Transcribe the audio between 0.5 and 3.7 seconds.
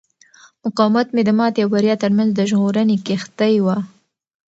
مقاومت مې د ماتې او بریا ترمنځ د ژغورنې کښتۍ